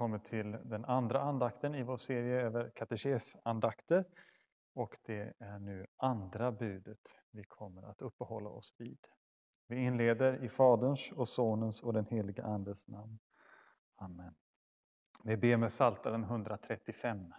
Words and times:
kommer 0.00 0.18
till 0.18 0.56
den 0.64 0.84
andra 0.84 1.20
andakten 1.20 1.74
i 1.74 1.82
vår 1.82 1.96
serie 1.96 2.40
över 2.40 2.70
katekesandakter. 2.70 4.04
Och 4.74 4.96
det 5.02 5.34
är 5.38 5.58
nu 5.58 5.86
andra 5.96 6.52
budet 6.52 6.98
vi 7.30 7.44
kommer 7.44 7.82
att 7.82 8.02
uppehålla 8.02 8.50
oss 8.50 8.74
vid. 8.78 8.98
Vi 9.68 9.76
inleder 9.76 10.44
i 10.44 10.48
Faderns 10.48 11.12
och 11.12 11.28
Sonens 11.28 11.82
och 11.82 11.92
den 11.92 12.06
helige 12.06 12.44
Andes 12.44 12.88
namn. 12.88 13.18
Amen. 13.96 14.34
Vi 15.24 15.36
ber 15.36 15.56
med 15.56 15.70
Psaltaren 15.70 16.24
135. 16.24 17.34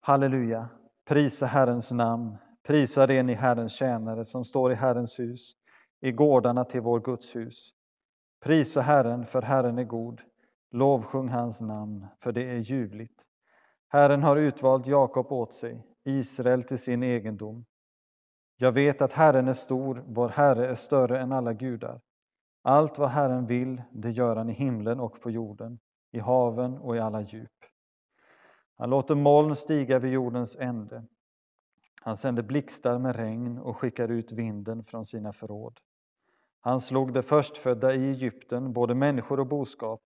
Halleluja, 0.00 0.68
prisa 1.04 1.46
Herrens 1.46 1.92
namn, 1.92 2.36
prisa 2.62 3.06
det 3.06 3.22
ni 3.22 3.34
Herrens 3.34 3.72
tjänare 3.72 4.24
som 4.24 4.44
står 4.44 4.72
i 4.72 4.74
Herrens 4.74 5.18
hus, 5.18 5.56
i 6.00 6.12
gårdarna 6.12 6.64
till 6.64 6.80
vår 6.80 7.00
Guds 7.00 7.36
hus. 7.36 7.70
Prisa 8.40 8.80
Herren, 8.80 9.26
för 9.26 9.42
Herren 9.42 9.78
är 9.78 9.84
god. 9.84 10.20
Lovsjung 10.70 11.28
hans 11.28 11.60
namn, 11.60 12.06
för 12.18 12.32
det 12.32 12.50
är 12.50 12.58
ljuvligt. 12.58 13.24
Herren 13.88 14.22
har 14.22 14.36
utvalt 14.36 14.86
Jakob 14.86 15.32
åt 15.32 15.54
sig, 15.54 15.86
Israel 16.04 16.62
till 16.62 16.78
sin 16.78 17.02
egendom. 17.02 17.64
Jag 18.56 18.72
vet 18.72 19.02
att 19.02 19.12
Herren 19.12 19.48
är 19.48 19.54
stor, 19.54 20.04
vår 20.06 20.28
Herre 20.28 20.68
är 20.68 20.74
större 20.74 21.20
än 21.20 21.32
alla 21.32 21.52
gudar. 21.52 22.00
Allt 22.62 22.98
vad 22.98 23.08
Herren 23.08 23.46
vill, 23.46 23.82
det 23.92 24.10
gör 24.10 24.36
han 24.36 24.50
i 24.50 24.52
himlen 24.52 25.00
och 25.00 25.20
på 25.20 25.30
jorden, 25.30 25.78
i 26.12 26.18
haven 26.18 26.78
och 26.78 26.96
i 26.96 26.98
alla 26.98 27.20
djup. 27.20 27.50
Han 28.76 28.90
låter 28.90 29.14
moln 29.14 29.56
stiga 29.56 29.98
vid 29.98 30.12
jordens 30.12 30.56
ände. 30.56 31.04
Han 32.02 32.16
sänder 32.16 32.42
blixtar 32.42 32.98
med 32.98 33.16
regn 33.16 33.58
och 33.58 33.76
skickar 33.76 34.08
ut 34.08 34.32
vinden 34.32 34.84
från 34.84 35.06
sina 35.06 35.32
förråd. 35.32 35.80
Han 36.60 36.80
slog 36.80 37.12
de 37.12 37.22
förstfödda 37.22 37.94
i 37.94 38.10
Egypten, 38.10 38.72
både 38.72 38.94
människor 38.94 39.40
och 39.40 39.46
boskap. 39.46 40.02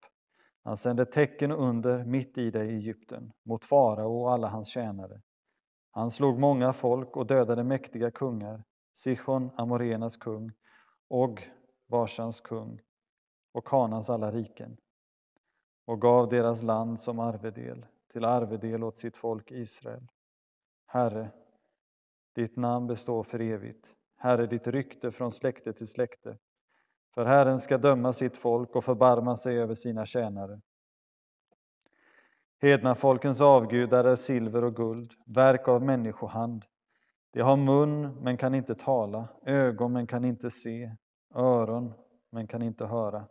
Han 0.65 0.77
sände 0.77 1.05
tecken 1.05 1.51
och 1.51 1.67
under 1.67 2.03
mitt 2.03 2.37
i 2.37 2.51
det 2.51 2.65
i 2.65 2.75
Egypten, 2.75 3.33
mot 3.43 3.65
farao 3.65 4.21
och 4.21 4.31
alla 4.31 4.47
hans 4.47 4.67
tjänare. 4.67 5.21
Han 5.91 6.11
slog 6.11 6.39
många 6.39 6.73
folk 6.73 7.17
och 7.17 7.27
dödade 7.27 7.63
mäktiga 7.63 8.11
kungar, 8.11 8.63
Sichon, 8.93 9.51
Amorenas 9.55 10.17
kung, 10.17 10.51
Og, 11.09 11.49
Varsans 11.87 12.41
kung 12.41 12.79
och 13.53 13.67
Kanans 13.67 14.09
alla 14.09 14.31
riken 14.31 14.77
och 15.85 16.01
gav 16.01 16.29
deras 16.29 16.63
land 16.63 16.99
som 16.99 17.19
arvedel, 17.19 17.85
till 18.13 18.25
arvedel 18.25 18.83
åt 18.83 18.97
sitt 18.97 19.17
folk 19.17 19.51
Israel. 19.51 20.07
Herre, 20.85 21.31
ditt 22.35 22.55
namn 22.55 22.87
består 22.87 23.23
för 23.23 23.41
evigt. 23.41 23.95
Herre, 24.15 24.45
ditt 24.47 24.67
rykte 24.67 25.11
från 25.11 25.31
släkte 25.31 25.73
till 25.73 25.87
släkte. 25.87 26.37
För 27.15 27.25
Herren 27.25 27.59
ska 27.59 27.77
döma 27.77 28.13
sitt 28.13 28.37
folk 28.37 28.75
och 28.75 28.83
förbarma 28.83 29.35
sig 29.35 29.59
över 29.59 29.73
sina 29.73 30.05
tjänare. 30.05 30.61
Hedna 32.61 32.95
folkens 32.95 33.41
avgudar 33.41 34.05
är 34.05 34.15
silver 34.15 34.63
och 34.63 34.75
guld, 34.75 35.13
verk 35.25 35.67
av 35.67 35.83
människohand. 35.83 36.65
De 37.33 37.41
har 37.41 37.57
mun 37.57 38.23
men 38.23 38.37
kan 38.37 38.55
inte 38.55 38.75
tala, 38.75 39.27
ögon 39.45 39.93
men 39.93 40.07
kan 40.07 40.25
inte 40.25 40.51
se, 40.51 40.91
öron 41.35 41.93
men 42.31 42.47
kan 42.47 42.61
inte 42.61 42.85
höra. 42.85 43.27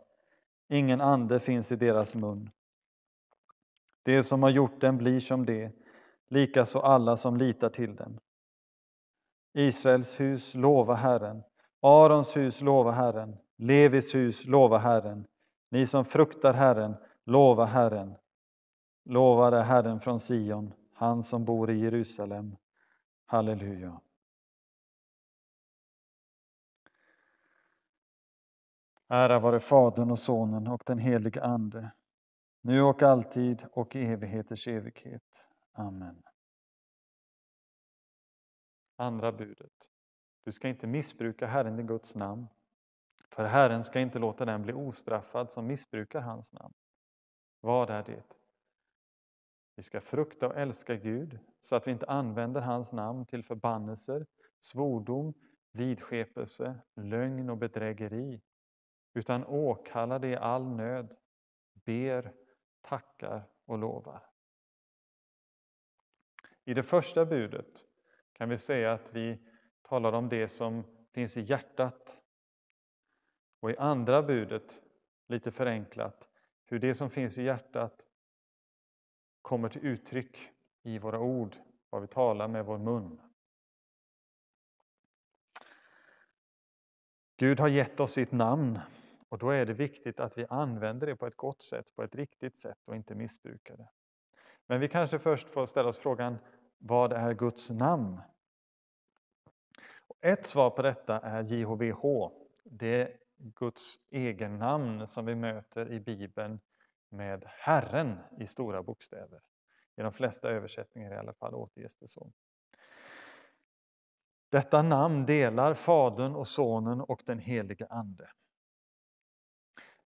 Ingen 0.69 1.01
ande 1.01 1.39
finns 1.39 1.71
i 1.71 1.75
deras 1.75 2.15
mun. 2.15 2.51
Det 4.03 4.23
som 4.23 4.43
har 4.43 4.49
gjort 4.49 4.81
den 4.81 4.97
blir 4.97 5.19
som 5.19 5.45
det, 5.45 5.71
likaså 6.29 6.79
alla 6.79 7.15
som 7.15 7.37
litar 7.37 7.69
till 7.69 7.95
den. 7.95 8.19
Israels 9.53 10.19
hus 10.19 10.55
lova 10.55 10.93
Herren, 10.93 11.43
Arons 11.81 12.37
hus 12.37 12.61
lova 12.61 12.91
Herren, 12.91 13.37
Levis 13.55 14.15
hus 14.15 14.45
lova 14.45 14.77
Herren. 14.77 15.27
Ni 15.69 15.85
som 15.85 16.05
fruktar 16.05 16.53
Herren, 16.53 16.95
lova 17.23 17.65
Herren. 17.65 18.15
Lovade 19.03 19.61
Herren 19.61 19.99
från 19.99 20.19
Sion, 20.19 20.73
han 20.93 21.23
som 21.23 21.45
bor 21.45 21.69
i 21.69 21.79
Jerusalem. 21.79 22.57
Halleluja. 23.25 24.01
Ära 29.07 29.39
vare 29.39 29.59
Fadern 29.59 30.11
och 30.11 30.19
Sonen 30.19 30.67
och 30.67 30.83
den 30.85 30.97
helige 30.97 31.43
Ande, 31.43 31.91
nu 32.61 32.81
och 32.81 33.03
alltid 33.03 33.65
och 33.71 33.95
i 33.95 34.05
evigheters 34.05 34.67
evighet. 34.67 35.47
Amen. 35.71 36.23
Andra 38.95 39.31
budet. 39.31 39.89
Du 40.43 40.51
ska 40.51 40.67
inte 40.67 40.87
missbruka 40.87 41.47
Herren 41.47 41.79
i 41.79 41.83
Guds 41.83 42.15
namn. 42.15 42.47
För 43.29 43.45
Herren 43.45 43.83
ska 43.83 43.99
inte 43.99 44.19
låta 44.19 44.45
den 44.45 44.61
bli 44.61 44.73
ostraffad 44.73 45.51
som 45.51 45.67
missbrukar 45.67 46.21
hans 46.21 46.53
namn. 46.53 46.73
Vad 47.61 47.89
är 47.89 48.03
det? 48.03 48.23
Vi 49.75 49.83
ska 49.83 50.01
frukta 50.01 50.47
och 50.47 50.57
älska 50.57 50.95
Gud 50.95 51.39
så 51.61 51.75
att 51.75 51.87
vi 51.87 51.91
inte 51.91 52.05
använder 52.05 52.61
hans 52.61 52.93
namn 52.93 53.25
till 53.25 53.43
förbannelser, 53.43 54.25
svordom, 54.59 55.33
vidskepelse, 55.71 56.79
lögn 56.95 57.49
och 57.49 57.57
bedrägeri 57.57 58.41
utan 59.13 59.45
åkallar 59.45 60.19
det 60.19 60.27
i 60.27 60.35
all 60.35 60.67
nöd, 60.67 61.15
ber, 61.73 62.33
tackar 62.81 63.43
och 63.65 63.77
lovar. 63.77 64.23
I 66.63 66.73
det 66.73 66.83
första 66.83 67.25
budet 67.25 67.85
kan 68.33 68.49
vi 68.49 68.57
säga 68.57 68.93
att 68.93 69.15
vi 69.15 69.39
talar 69.81 70.13
om 70.13 70.29
det 70.29 70.47
som 70.47 70.83
finns 71.13 71.37
i 71.37 71.41
hjärtat 71.41 72.21
och 73.59 73.71
i 73.71 73.77
andra 73.77 74.23
budet, 74.23 74.81
lite 75.27 75.51
förenklat, 75.51 76.29
hur 76.65 76.79
det 76.79 76.93
som 76.93 77.09
finns 77.09 77.37
i 77.37 77.43
hjärtat 77.43 78.07
kommer 79.41 79.69
till 79.69 79.85
uttryck 79.85 80.37
i 80.83 80.99
våra 80.99 81.19
ord, 81.19 81.55
vad 81.89 82.01
vi 82.01 82.07
talar 82.07 82.47
med 82.47 82.65
vår 82.65 82.77
mun. 82.77 83.21
Gud 87.37 87.59
har 87.59 87.67
gett 87.67 87.99
oss 87.99 88.11
sitt 88.11 88.31
namn 88.31 88.79
och 89.29 89.37
då 89.37 89.49
är 89.49 89.65
det 89.65 89.73
viktigt 89.73 90.19
att 90.19 90.37
vi 90.37 90.45
använder 90.49 91.07
det 91.07 91.15
på 91.15 91.27
ett 91.27 91.35
gott 91.35 91.61
sätt, 91.61 91.95
på 91.95 92.03
ett 92.03 92.15
riktigt 92.15 92.57
sätt 92.57 92.77
och 92.85 92.95
inte 92.95 93.15
missbrukar 93.15 93.77
det. 93.77 93.89
Men 94.67 94.79
vi 94.79 94.87
kanske 94.87 95.19
först 95.19 95.49
får 95.49 95.65
ställa 95.65 95.89
oss 95.89 95.97
frågan, 95.97 96.37
vad 96.77 97.13
är 97.13 97.33
Guds 97.33 97.69
namn? 97.69 98.21
Ett 100.21 100.45
svar 100.45 100.69
på 100.69 100.81
detta 100.81 101.19
är 101.19 101.43
JHVH. 101.43 102.31
Det 102.63 103.17
Guds 103.37 103.99
egen 104.09 104.57
namn 104.57 105.07
som 105.07 105.25
vi 105.25 105.35
möter 105.35 105.91
i 105.91 105.99
Bibeln 105.99 106.59
med 107.09 107.43
Herren 107.47 108.19
i 108.39 108.47
stora 108.47 108.83
bokstäver. 108.83 109.41
I 109.95 110.01
de 110.01 110.11
flesta 110.11 110.49
översättningar 110.49 111.13
i 111.13 111.17
alla 111.17 111.33
fall 111.33 111.55
återges 111.55 111.97
det 111.97 112.07
så. 112.07 112.31
Detta 114.49 114.81
namn 114.81 115.25
delar 115.25 115.73
Fadern 115.73 116.35
och 116.35 116.47
Sonen 116.47 117.01
och 117.01 117.21
den 117.25 117.39
helige 117.39 117.87
Ande. 117.89 118.29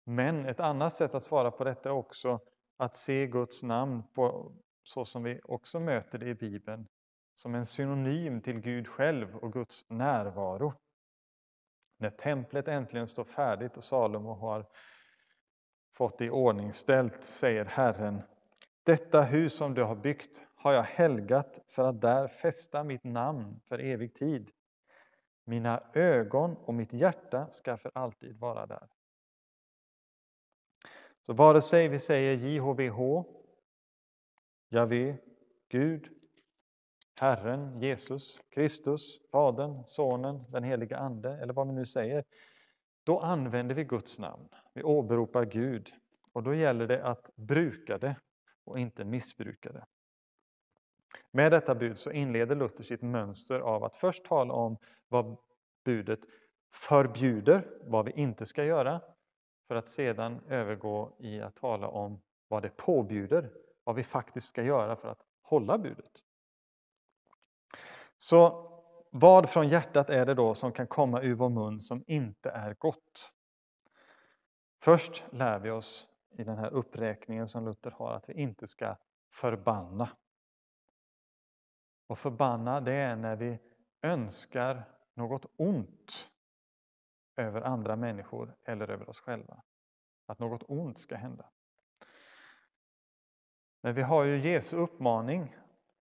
Men 0.05 0.47
ett 0.47 0.61
annat 0.61 0.95
sätt 0.95 1.15
att 1.15 1.23
svara 1.23 1.51
på 1.51 1.65
detta 1.65 1.89
är 1.89 1.93
också 1.93 2.41
att 2.77 2.97
se 2.97 3.27
Guds 3.27 3.63
namn 3.63 4.03
på, 4.15 4.53
så 4.83 5.05
som 5.05 5.23
vi 5.23 5.41
också 5.45 5.81
möter 5.81 6.19
det 6.19 6.29
i 6.29 6.35
Bibeln, 6.35 6.87
som 7.35 7.55
en 7.55 7.67
synonym 7.67 8.41
till 8.41 8.61
Gud 8.61 8.89
själv 8.89 9.37
och 9.37 9.53
Guds 9.53 9.91
närvaro. 9.91 10.75
När 11.97 12.11
templet 12.11 12.69
äntligen 12.69 13.09
står 13.09 13.25
färdigt 13.25 13.77
och 13.77 13.85
Salomo 13.85 14.35
har 14.35 14.67
fått 15.97 16.19
det 16.19 16.25
i 16.25 16.31
ordning 16.31 16.73
ställt, 16.73 17.25
säger 17.25 17.65
Herren, 17.65 18.23
detta 18.83 19.23
hus 19.23 19.57
som 19.57 19.75
du 19.75 19.83
har 19.83 19.97
byggt 19.97 20.43
har 20.55 20.73
jag 20.73 20.83
helgat 20.83 21.61
för 21.69 21.89
att 21.89 22.01
där 22.01 22.29
fästa 22.29 22.85
mitt 22.85 23.05
namn 23.05 23.61
för 23.69 23.79
evig 23.79 24.15
tid. 24.15 24.51
Mina 25.45 25.83
ögon 25.95 26.57
och 26.57 26.75
mitt 26.75 26.93
hjärta 26.93 27.51
ska 27.51 27.77
för 27.77 27.91
alltid 27.95 28.37
vara 28.37 28.67
där. 28.67 28.89
Så 31.27 31.33
vare 31.33 31.61
sig 31.61 31.89
vi 31.89 31.99
säger 31.99 32.35
JHVH, 32.35 33.25
Javé, 34.69 35.17
Gud, 35.69 36.09
Herren, 37.17 37.81
Jesus, 37.81 38.41
Kristus, 38.51 39.31
Fadern, 39.31 39.85
Sonen, 39.87 40.45
den 40.49 40.65
helige 40.65 40.97
Ande 40.97 41.31
eller 41.31 41.53
vad 41.53 41.67
vi 41.67 41.73
nu 41.73 41.87
säger, 41.87 42.25
då 43.05 43.21
använder 43.21 43.75
vi 43.75 43.85
Guds 43.85 44.19
namn. 44.19 44.49
Vi 44.75 44.83
åberopar 44.83 45.45
Gud 45.45 45.93
och 46.33 46.43
då 46.43 46.55
gäller 46.55 46.87
det 46.87 47.05
att 47.05 47.31
bruka 47.37 47.99
det 47.99 48.17
och 48.65 48.79
inte 48.79 49.05
missbruka 49.05 49.73
det. 49.73 49.87
Med 51.31 51.53
detta 51.53 51.75
bud 51.75 51.99
så 51.99 52.11
inleder 52.11 52.57
Luther 52.57 52.85
sitt 52.85 53.03
mönster 53.03 53.61
av 53.61 53.85
att 53.85 53.97
först 53.97 54.25
tala 54.25 54.55
om 54.55 54.77
vad 55.09 55.37
budet 55.85 56.21
förbjuder, 56.73 57.69
vad 57.81 58.05
vi 58.05 58.13
inte 58.13 58.47
ska 58.47 58.65
göra, 58.65 59.01
för 59.69 59.75
att 59.75 59.89
sedan 59.89 60.41
övergå 60.49 61.17
i 61.19 61.41
att 61.41 61.57
tala 61.57 61.89
om 61.89 62.21
vad 62.49 62.63
det 62.63 62.77
påbjuder, 62.77 63.51
vad 63.85 63.97
vi 63.97 64.03
faktiskt 64.03 64.49
ska 64.49 64.63
göra 64.63 64.97
för 64.97 65.09
att 65.09 65.23
hålla 65.43 65.79
budet. 65.79 66.23
Så 68.25 68.71
vad 69.11 69.51
från 69.51 69.69
hjärtat 69.69 70.11
är 70.11 70.27
det 70.27 70.35
då 70.35 70.55
som 70.55 70.73
kan 70.73 70.87
komma 70.87 71.23
ur 71.23 71.35
vår 71.35 71.49
mun 71.49 71.81
som 71.81 72.05
inte 72.07 72.51
är 72.51 72.75
gott? 72.75 73.33
Först 74.83 75.25
lär 75.33 75.59
vi 75.59 75.71
oss 75.71 76.09
i 76.31 76.45
den 76.45 76.59
här 76.59 76.71
uppräkningen 76.71 77.49
som 77.49 77.65
Luther 77.65 77.91
har 77.91 78.13
att 78.13 78.29
vi 78.29 78.35
inte 78.35 78.67
ska 78.67 78.97
förbanna. 79.33 80.09
Och 82.07 82.19
förbanna 82.19 82.81
det 82.81 82.93
är 82.93 83.17
när 83.17 83.37
vi 83.37 83.59
önskar 84.03 84.83
något 85.15 85.45
ont 85.57 86.31
över 87.37 87.61
andra 87.61 87.97
människor 87.97 88.57
eller 88.65 88.91
över 88.91 89.09
oss 89.09 89.21
själva. 89.21 89.63
Att 90.27 90.39
något 90.39 90.63
ont 90.69 90.99
ska 90.99 91.17
hända. 91.17 91.51
Men 93.81 93.95
vi 93.95 94.03
har 94.03 94.25
ju 94.25 94.39
Jesu 94.39 94.77
uppmaning 94.77 95.57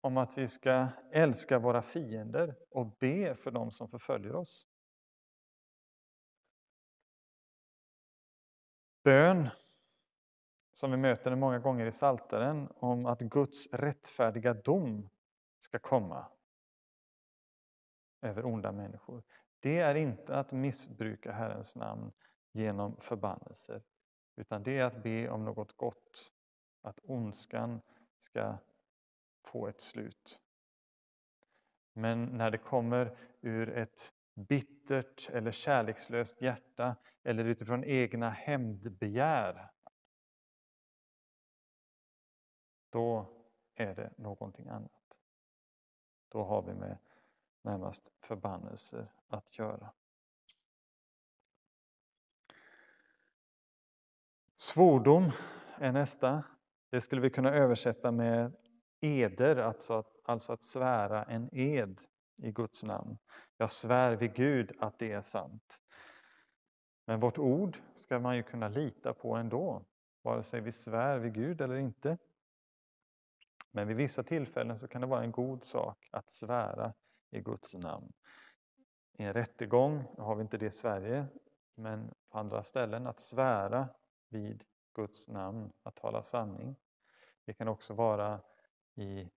om 0.00 0.16
att 0.16 0.38
vi 0.38 0.48
ska 0.48 0.88
älska 1.12 1.58
våra 1.58 1.82
fiender 1.82 2.56
och 2.70 2.86
be 2.86 3.34
för 3.34 3.50
dem 3.50 3.70
som 3.70 3.88
förföljer 3.88 4.34
oss. 4.34 4.66
Bön, 9.04 9.48
som 10.72 10.90
vi 10.90 10.96
möter 10.96 11.34
många 11.34 11.58
gånger 11.58 11.86
i 11.86 11.92
Salteren, 11.92 12.68
om 12.74 13.06
att 13.06 13.20
Guds 13.20 13.66
rättfärdiga 13.66 14.54
dom 14.54 15.08
ska 15.58 15.78
komma 15.78 16.32
över 18.22 18.44
onda 18.44 18.72
människor. 18.72 19.22
Det 19.60 19.78
är 19.78 19.94
inte 19.94 20.38
att 20.38 20.52
missbruka 20.52 21.32
Herrens 21.32 21.76
namn 21.76 22.12
genom 22.52 22.96
förbannelser, 22.96 23.82
utan 24.36 24.62
det 24.62 24.78
är 24.78 24.84
att 24.84 25.02
be 25.02 25.30
om 25.30 25.44
något 25.44 25.76
gott, 25.76 26.32
att 26.82 27.00
ondskan 27.02 27.80
ska 28.18 28.58
få 29.46 29.66
ett 29.66 29.80
slut. 29.80 30.40
Men 31.92 32.24
när 32.24 32.50
det 32.50 32.58
kommer 32.58 33.16
ur 33.40 33.68
ett 33.68 34.12
bittert 34.34 35.30
eller 35.30 35.52
kärlekslöst 35.52 36.42
hjärta 36.42 36.96
eller 37.22 37.44
utifrån 37.44 37.84
egna 37.84 38.30
hämndbegär, 38.30 39.70
då 42.90 43.26
är 43.74 43.94
det 43.94 44.12
någonting 44.18 44.68
annat. 44.68 45.16
Då 46.28 46.44
har 46.44 46.62
vi 46.62 46.74
med 46.74 46.98
närmast 47.62 48.12
förbannelser 48.20 49.12
att 49.26 49.58
göra. 49.58 49.92
Svordom 54.56 55.32
är 55.78 55.92
nästa. 55.92 56.44
Det 56.90 57.00
skulle 57.00 57.20
vi 57.20 57.30
kunna 57.30 57.54
översätta 57.54 58.10
med 58.10 58.56
eder, 59.00 59.56
alltså 59.56 59.94
att, 59.94 60.16
alltså 60.24 60.52
att 60.52 60.62
svära 60.62 61.24
en 61.24 61.48
ed 61.52 62.00
i 62.42 62.52
Guds 62.52 62.84
namn. 62.84 63.18
Jag 63.56 63.72
svär 63.72 64.16
vid 64.16 64.34
Gud 64.34 64.72
att 64.78 64.98
det 64.98 65.12
är 65.12 65.22
sant. 65.22 65.80
Men 67.06 67.20
vårt 67.20 67.38
ord 67.38 67.78
ska 67.94 68.18
man 68.18 68.36
ju 68.36 68.42
kunna 68.42 68.68
lita 68.68 69.14
på 69.14 69.34
ändå, 69.34 69.84
vare 70.22 70.42
sig 70.42 70.60
vi 70.60 70.72
svär 70.72 71.18
vid 71.18 71.34
Gud 71.34 71.60
eller 71.60 71.76
inte. 71.76 72.18
Men 73.70 73.88
vid 73.88 73.96
vissa 73.96 74.22
tillfällen 74.22 74.78
så 74.78 74.88
kan 74.88 75.00
det 75.00 75.06
vara 75.06 75.22
en 75.22 75.32
god 75.32 75.64
sak 75.64 76.08
att 76.12 76.30
svära 76.30 76.92
i 77.30 77.40
Guds 77.40 77.74
namn. 77.74 78.12
I 79.18 79.22
en 79.22 79.32
rättegång 79.32 80.04
har 80.18 80.34
vi 80.34 80.42
inte 80.42 80.58
det 80.58 80.66
i 80.66 80.70
Sverige, 80.70 81.26
men 81.74 82.14
på 82.30 82.38
andra 82.38 82.62
ställen 82.62 83.06
att 83.06 83.20
svära 83.20 83.88
vid 84.28 84.64
Guds 84.94 85.28
namn, 85.28 85.72
att 85.82 85.96
tala 85.96 86.22
sanning. 86.22 86.76
Det 87.46 87.52
kan 87.52 87.68
också 87.68 87.94
vara 87.94 88.40
i, 89.00 89.30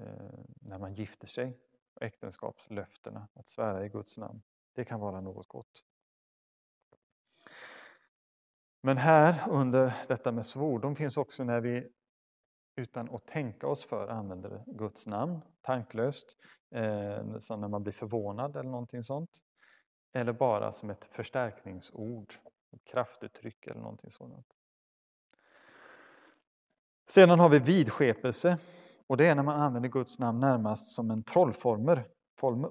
eh, 0.00 0.44
när 0.60 0.78
man 0.78 0.94
gifter 0.94 1.26
sig, 1.26 1.58
äktenskapslöftena, 2.00 3.28
att 3.34 3.48
svära 3.48 3.84
i 3.84 3.88
Guds 3.88 4.18
namn. 4.18 4.42
Det 4.74 4.84
kan 4.84 5.00
vara 5.00 5.20
något 5.20 5.48
gott. 5.48 5.84
Men 8.80 8.96
här 8.96 9.50
under 9.50 10.04
detta 10.08 10.32
med 10.32 10.46
svordom 10.46 10.96
finns 10.96 11.16
också 11.16 11.44
när 11.44 11.60
vi 11.60 11.88
utan 12.76 13.14
att 13.14 13.26
tänka 13.26 13.66
oss 13.66 13.84
för 13.84 14.08
använder 14.08 14.64
Guds 14.66 15.06
namn 15.06 15.40
tanklöst, 15.60 16.36
eh, 16.70 17.38
som 17.38 17.60
när 17.60 17.68
man 17.68 17.82
blir 17.82 17.92
förvånad 17.92 18.56
eller 18.56 18.70
någonting 18.70 19.02
sånt. 19.02 19.30
Eller 20.12 20.32
bara 20.32 20.72
som 20.72 20.90
ett 20.90 21.04
förstärkningsord, 21.04 22.34
ett 22.72 22.84
kraftuttryck 22.84 23.66
eller 23.66 23.80
någonting 23.80 24.10
sådant. 24.10 24.46
Sedan 27.06 27.40
har 27.40 27.48
vi 27.48 27.58
vidskepelse 27.58 28.58
och 29.06 29.16
det 29.16 29.26
är 29.26 29.34
när 29.34 29.42
man 29.42 29.60
använder 29.60 29.88
Guds 29.88 30.18
namn 30.18 30.40
närmast 30.40 30.88
som 30.88 31.10
en 31.10 31.22
trollformel, 31.22 32.00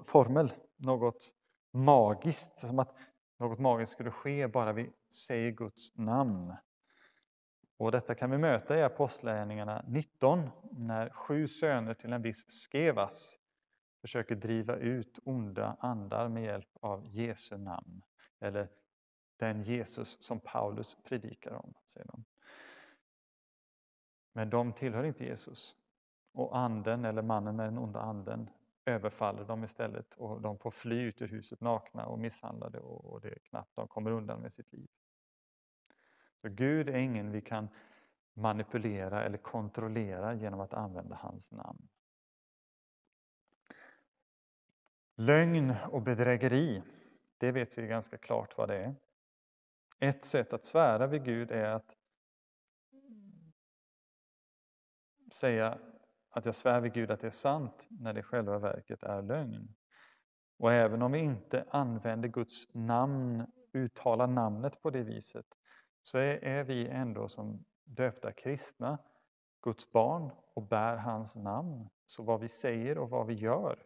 formel, 0.04 0.52
något 0.76 1.34
magiskt, 1.72 2.58
som 2.58 2.78
att 2.78 2.94
något 3.38 3.58
magiskt 3.58 3.92
skulle 3.92 4.10
ske 4.10 4.48
bara 4.48 4.72
vi 4.72 4.90
säger 5.26 5.50
Guds 5.50 5.96
namn. 5.96 6.54
Och 7.78 7.92
detta 7.92 8.14
kan 8.14 8.30
vi 8.30 8.38
möta 8.38 8.78
i 8.78 8.82
Apostlagärningarna 8.82 9.84
19 9.88 10.50
när 10.70 11.10
sju 11.10 11.48
söner 11.48 11.94
till 11.94 12.12
en 12.12 12.22
viss 12.22 12.44
Skevas 12.72 13.38
försöker 14.00 14.34
driva 14.34 14.76
ut 14.76 15.18
onda 15.24 15.76
andar 15.80 16.28
med 16.28 16.44
hjälp 16.44 16.76
av 16.80 17.06
Jesu 17.06 17.58
namn. 17.58 18.02
Eller 18.40 18.68
den 19.38 19.62
Jesus 19.62 20.16
som 20.20 20.40
Paulus 20.40 20.96
predikar 21.04 21.52
om, 21.52 21.74
säger 21.86 22.06
de. 22.06 22.24
Men 24.32 24.50
de 24.50 24.72
tillhör 24.72 25.04
inte 25.04 25.24
Jesus. 25.24 25.76
Och 26.32 26.58
anden, 26.58 27.04
eller 27.04 27.22
mannen 27.22 27.56
med 27.56 27.66
den 27.66 27.78
onda 27.78 28.00
anden, 28.00 28.50
överfaller 28.84 29.44
dem 29.44 29.64
istället 29.64 30.14
och 30.14 30.40
de 30.40 30.58
får 30.58 30.70
fly 30.70 31.00
ut 31.00 31.22
ur 31.22 31.28
huset 31.28 31.60
nakna 31.60 32.06
och 32.06 32.18
misshandlade 32.18 32.78
och 32.78 33.20
det 33.20 33.28
är 33.28 33.38
knappt 33.38 33.76
de 33.76 33.88
kommer 33.88 34.10
undan 34.10 34.40
med 34.40 34.52
sitt 34.52 34.72
liv. 34.72 34.88
Så 36.40 36.48
Gud 36.48 36.88
är 36.88 36.96
ingen 36.96 37.30
vi 37.30 37.40
kan 37.40 37.68
manipulera 38.34 39.24
eller 39.24 39.38
kontrollera 39.38 40.34
genom 40.34 40.60
att 40.60 40.74
använda 40.74 41.16
hans 41.16 41.52
namn. 41.52 41.88
Lögn 45.16 45.74
och 45.90 46.02
bedrägeri, 46.02 46.82
det 47.38 47.52
vet 47.52 47.78
vi 47.78 47.86
ganska 47.86 48.18
klart 48.18 48.58
vad 48.58 48.68
det 48.68 48.76
är. 48.76 48.94
Ett 49.98 50.24
sätt 50.24 50.52
att 50.52 50.64
svära 50.64 51.06
vid 51.06 51.24
Gud 51.24 51.50
är 51.50 51.64
att 51.64 51.96
säga 55.34 55.78
att 56.30 56.44
jag 56.44 56.54
svär 56.54 56.80
vid 56.80 56.92
Gud 56.92 57.10
att 57.10 57.20
det 57.20 57.26
är 57.26 57.30
sant 57.30 57.86
när 57.90 58.12
det 58.12 58.20
i 58.20 58.22
själva 58.22 58.58
verket 58.58 59.02
är 59.02 59.22
lögn. 59.22 59.74
Och 60.58 60.72
även 60.72 61.02
om 61.02 61.12
vi 61.12 61.18
inte 61.18 61.64
använder 61.70 62.28
Guds 62.28 62.74
namn, 62.74 63.46
uttalar 63.72 64.26
namnet 64.26 64.82
på 64.82 64.90
det 64.90 65.02
viset, 65.02 65.46
så 66.02 66.18
är, 66.18 66.44
är 66.44 66.64
vi 66.64 66.88
ändå 66.88 67.28
som 67.28 67.64
döpta 67.84 68.32
kristna 68.32 68.98
Guds 69.62 69.92
barn 69.92 70.30
och 70.54 70.62
bär 70.62 70.96
hans 70.96 71.36
namn. 71.36 71.88
Så 72.06 72.22
vad 72.22 72.40
vi 72.40 72.48
säger 72.48 72.98
och 72.98 73.10
vad 73.10 73.26
vi 73.26 73.34
gör 73.34 73.82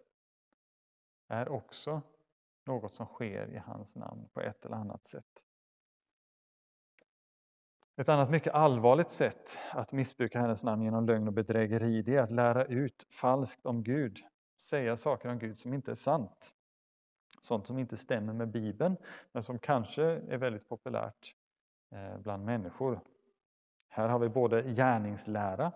är 1.28 1.48
också 1.48 2.02
något 2.66 2.94
som 2.94 3.06
sker 3.06 3.54
i 3.54 3.58
hans 3.58 3.96
namn 3.96 4.28
på 4.32 4.40
ett 4.40 4.64
eller 4.64 4.76
annat 4.76 5.04
sätt. 5.04 5.45
Ett 7.98 8.08
annat 8.08 8.30
mycket 8.30 8.54
allvarligt 8.54 9.10
sätt 9.10 9.58
att 9.70 9.92
missbruka 9.92 10.40
Herrens 10.40 10.64
namn 10.64 10.82
genom 10.82 11.06
lögn 11.06 11.26
och 11.26 11.32
bedrägeri 11.32 12.02
det 12.02 12.16
är 12.16 12.22
att 12.22 12.30
lära 12.30 12.64
ut 12.64 13.06
falskt 13.10 13.66
om 13.66 13.82
Gud. 13.82 14.18
Säga 14.60 14.96
saker 14.96 15.28
om 15.28 15.38
Gud 15.38 15.58
som 15.58 15.74
inte 15.74 15.90
är 15.90 15.94
sant. 15.94 16.52
Sånt 17.42 17.66
som 17.66 17.78
inte 17.78 17.96
stämmer 17.96 18.32
med 18.32 18.48
Bibeln 18.48 18.96
men 19.32 19.42
som 19.42 19.58
kanske 19.58 20.04
är 20.04 20.36
väldigt 20.36 20.68
populärt 20.68 21.34
eh, 21.90 22.18
bland 22.18 22.44
människor. 22.44 23.00
Här 23.88 24.08
har 24.08 24.18
vi 24.18 24.28
både 24.28 24.62
gärningslära 24.62 25.72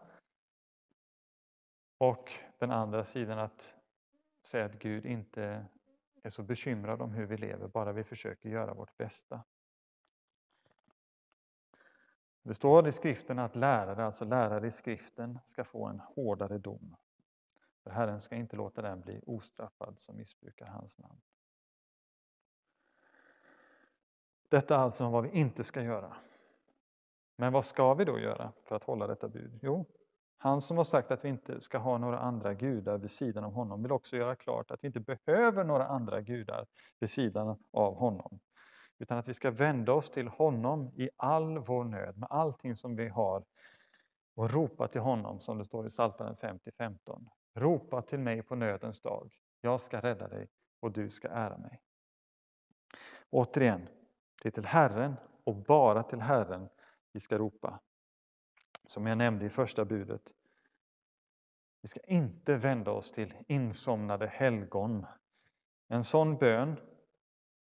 och 1.99 2.33
den 2.59 2.71
andra 2.71 3.05
sidan 3.05 3.39
att 3.39 3.75
säga 4.47 4.65
att 4.65 4.79
Gud 4.79 5.07
inte 5.07 5.67
är 6.23 6.31
så 6.31 6.43
bekymrad 6.43 7.03
om 7.03 7.13
hur 7.13 7.27
vi 7.27 7.37
lever, 7.37 7.69
bara 7.69 7.93
vi 7.93 8.05
försöker 8.05 8.49
göra 8.49 8.75
vårt 8.75 8.97
bästa. 8.97 9.45
Det 12.43 12.55
står 12.55 12.89
i 12.89 12.93
skriften 12.93 13.39
att 13.39 13.57
lärare, 13.57 14.05
alltså 14.05 14.25
lärare 14.25 14.67
i 14.67 14.71
skriften, 14.71 15.39
ska 15.45 15.65
få 15.65 15.87
en 15.87 16.01
hårdare 16.01 16.59
dom. 16.59 16.97
För 17.83 17.91
Herren 17.91 18.21
ska 18.21 18.35
inte 18.35 18.57
låta 18.57 18.83
den 18.83 19.01
bli 19.01 19.21
ostraffad 19.27 19.99
som 19.99 20.17
missbrukar 20.17 20.67
hans 20.67 20.99
namn. 20.99 21.21
Detta 24.49 24.75
är 24.75 24.79
alltså 24.79 25.11
vad 25.11 25.23
vi 25.23 25.31
inte 25.31 25.65
ska 25.65 25.83
göra. 25.83 26.17
Men 27.37 27.53
vad 27.53 27.65
ska 27.65 27.95
vi 27.95 28.05
då 28.05 28.19
göra 28.19 28.53
för 28.65 28.77
att 28.77 28.85
hålla 28.85 29.07
detta 29.07 29.29
bud? 29.29 29.59
Jo, 29.63 29.87
han 30.39 30.61
som 30.61 30.77
har 30.77 30.85
sagt 30.85 31.11
att 31.11 31.25
vi 31.25 31.29
inte 31.29 31.61
ska 31.61 31.79
ha 31.79 31.99
några 31.99 32.19
andra 32.19 32.55
gudar 32.55 32.99
vid 32.99 33.11
sidan 33.11 33.45
av 33.45 33.53
honom 33.53 33.83
vill 33.83 33.93
också 33.93 34.17
göra 34.17 34.37
klart 34.37 34.71
att 34.71 34.85
vi 34.85 34.87
inte 34.87 35.01
behöver 35.01 35.65
några 35.65 35.87
andra 35.87 36.21
gudar 36.21 36.67
vid 36.99 37.11
sidan 37.11 37.65
av 37.71 37.95
honom. 37.95 38.41
Utan 39.01 39.19
att 39.19 39.29
vi 39.29 39.35
ska 39.35 39.51
vända 39.51 39.93
oss 39.93 40.11
till 40.11 40.29
honom 40.29 40.93
i 40.95 41.11
all 41.17 41.59
vår 41.59 41.85
nöd, 41.85 42.19
med 42.19 42.29
allting 42.31 42.77
som 42.77 42.97
vi 42.97 43.09
har 43.09 43.45
och 44.35 44.51
ropa 44.51 44.89
till 44.89 45.01
honom 45.01 45.41
som 45.41 45.59
det 45.59 45.65
står 45.65 45.87
i 45.87 45.91
Psaltaren 45.91 46.37
50-15. 46.37 47.27
Ropa 47.55 48.03
till 48.03 48.19
mig 48.19 48.43
på 48.43 48.55
nödens 48.55 49.01
dag. 49.01 49.33
Jag 49.61 49.81
ska 49.81 50.01
rädda 50.01 50.29
dig 50.29 50.49
och 50.81 50.93
du 50.93 51.11
ska 51.11 51.29
ära 51.29 51.59
mig. 51.59 51.83
Återigen, 53.31 53.89
det 54.43 54.49
är 54.49 54.51
till 54.51 54.67
Herren 54.67 55.17
och 55.45 55.57
bara 55.57 56.03
till 56.03 56.21
Herren 56.21 56.69
vi 57.13 57.21
ska 57.21 57.39
ropa. 57.39 57.81
Som 58.87 59.07
jag 59.07 59.19
nämnde 59.19 59.45
i 59.45 59.51
första 59.51 59.85
budet. 59.85 60.35
Vi 61.83 61.89
ska 61.89 62.01
inte 62.01 62.57
vända 62.57 62.91
oss 62.91 63.13
till 63.13 63.35
insomnade 63.49 64.27
helgon. 64.27 65.07
En 65.89 66.05
sån 66.05 66.37
bön, 66.37 66.77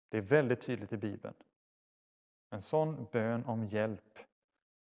det 0.10 0.18
är 0.18 0.22
väldigt 0.22 0.62
tydligt 0.62 0.94
i 0.94 0.98
Bibeln. 0.98 1.36
En 2.50 2.62
sån 2.62 3.08
bön 3.12 3.46
om 3.46 3.66
hjälp 3.66 4.20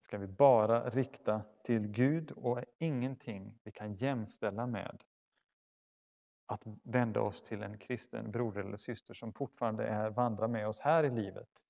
ska 0.00 0.18
vi 0.18 0.26
bara 0.26 0.90
rikta 0.90 1.42
till 1.62 1.88
Gud 1.88 2.30
och 2.30 2.58
är 2.58 2.64
ingenting 2.78 3.58
vi 3.62 3.70
kan 3.70 3.94
jämställa 3.94 4.66
med 4.66 5.04
att 6.46 6.62
vända 6.82 7.20
oss 7.20 7.42
till 7.42 7.62
en 7.62 7.78
kristen 7.78 8.30
broder 8.30 8.60
eller 8.60 8.76
syster 8.76 9.14
som 9.14 9.32
fortfarande 9.32 9.86
är, 9.86 10.10
vandrar 10.10 10.48
med 10.48 10.68
oss 10.68 10.80
här 10.80 11.04
i 11.04 11.10
livet. 11.10 11.62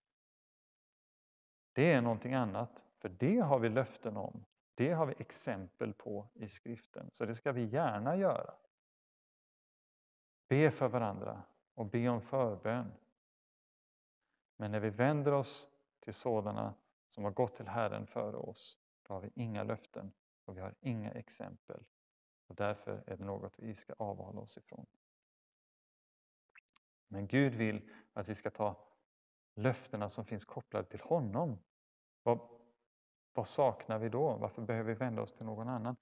Det 1.72 1.92
är 1.92 2.00
någonting 2.00 2.34
annat, 2.34 2.84
för 2.98 3.08
det 3.08 3.38
har 3.38 3.58
vi 3.58 3.68
löften 3.68 4.16
om. 4.16 4.44
Det 4.74 4.92
har 4.92 5.06
vi 5.06 5.14
exempel 5.18 5.94
på 5.94 6.28
i 6.34 6.48
skriften, 6.48 7.10
så 7.12 7.24
det 7.24 7.34
ska 7.34 7.52
vi 7.52 7.64
gärna 7.64 8.16
göra. 8.16 8.54
Be 10.48 10.70
för 10.70 10.88
varandra 10.88 11.42
och 11.74 11.86
be 11.86 12.08
om 12.08 12.20
förbön. 12.20 12.92
Men 14.60 14.70
när 14.70 14.80
vi 14.80 14.90
vänder 14.90 15.32
oss 15.32 15.68
till 16.00 16.14
sådana 16.14 16.74
som 17.08 17.24
har 17.24 17.30
gått 17.30 17.56
till 17.56 17.68
Herren 17.68 18.06
före 18.06 18.36
oss, 18.36 18.78
då 19.02 19.14
har 19.14 19.20
vi 19.20 19.30
inga 19.34 19.64
löften 19.64 20.12
och 20.44 20.56
vi 20.56 20.60
har 20.60 20.74
inga 20.80 21.10
exempel. 21.10 21.84
Och 22.46 22.54
därför 22.54 23.04
är 23.06 23.16
det 23.16 23.24
något 23.24 23.54
vi 23.58 23.74
ska 23.74 23.94
avhålla 23.98 24.40
oss 24.40 24.56
ifrån. 24.56 24.86
Men 27.08 27.26
Gud 27.26 27.54
vill 27.54 27.90
att 28.12 28.28
vi 28.28 28.34
ska 28.34 28.50
ta 28.50 28.88
löftena 29.54 30.08
som 30.08 30.24
finns 30.24 30.44
kopplade 30.44 30.88
till 30.88 31.00
honom. 31.00 31.58
Vad, 32.22 32.40
vad 33.32 33.48
saknar 33.48 33.98
vi 33.98 34.08
då? 34.08 34.36
Varför 34.36 34.62
behöver 34.62 34.92
vi 34.92 34.98
vända 34.98 35.22
oss 35.22 35.34
till 35.34 35.46
någon 35.46 35.68
annan? 35.68 35.96